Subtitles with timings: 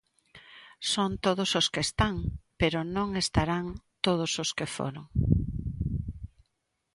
[0.91, 2.15] Son todos os que están,
[2.59, 3.65] pero non estarán
[4.05, 5.05] todos os que foron.